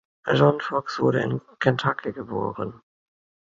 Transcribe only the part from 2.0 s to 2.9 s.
geboren.